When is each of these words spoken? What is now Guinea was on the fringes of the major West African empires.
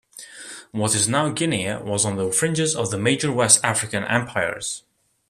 What 0.71 0.95
is 0.95 1.07
now 1.07 1.29
Guinea 1.29 1.75
was 1.75 2.05
on 2.05 2.15
the 2.17 2.31
fringes 2.31 2.75
of 2.75 2.89
the 2.89 2.97
major 2.97 3.31
West 3.31 3.59
African 3.63 4.03
empires. 4.05 4.81